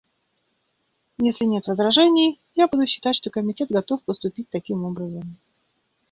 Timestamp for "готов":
3.69-4.01